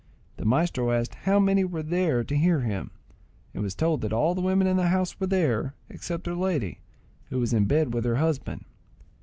[0.37, 2.89] The maestro asked how many were there to hear him,
[3.53, 6.79] and was told that all the women in the house were there, except their lady,
[7.29, 8.65] who was in bed with her husband.